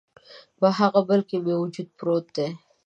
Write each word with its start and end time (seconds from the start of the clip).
په 0.59 0.67
هغه 0.79 1.01
بل 1.09 1.21
کي 1.29 1.37
مې 1.43 1.53
وجود 1.61 1.87
پروت 1.97 2.25
دی 2.35 2.49